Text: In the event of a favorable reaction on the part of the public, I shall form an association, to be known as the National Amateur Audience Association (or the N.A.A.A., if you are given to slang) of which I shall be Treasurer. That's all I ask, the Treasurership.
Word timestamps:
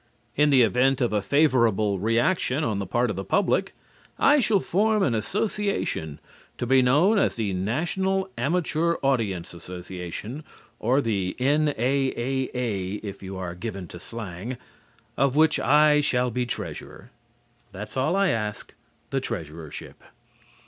In 0.35 0.49
the 0.49 0.63
event 0.63 0.99
of 0.99 1.13
a 1.13 1.21
favorable 1.21 1.99
reaction 1.99 2.63
on 2.63 2.79
the 2.79 2.87
part 2.87 3.11
of 3.11 3.15
the 3.15 3.23
public, 3.23 3.75
I 4.17 4.39
shall 4.39 4.59
form 4.59 5.03
an 5.03 5.13
association, 5.13 6.19
to 6.57 6.65
be 6.65 6.81
known 6.81 7.19
as 7.19 7.35
the 7.35 7.53
National 7.53 8.27
Amateur 8.35 8.95
Audience 9.03 9.53
Association 9.53 10.43
(or 10.79 11.01
the 11.01 11.35
N.A.A.A., 11.37 12.93
if 13.05 13.21
you 13.21 13.37
are 13.37 13.53
given 13.53 13.87
to 13.89 13.99
slang) 13.99 14.57
of 15.17 15.35
which 15.35 15.59
I 15.59 16.01
shall 16.01 16.31
be 16.31 16.47
Treasurer. 16.47 17.11
That's 17.71 17.95
all 17.95 18.15
I 18.15 18.29
ask, 18.29 18.73
the 19.11 19.21
Treasurership. 19.21 19.97